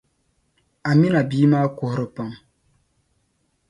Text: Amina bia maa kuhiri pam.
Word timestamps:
Amina 0.89 1.19
bia 1.29 1.47
maa 1.51 1.67
kuhiri 1.77 2.07
pam. 2.15 2.31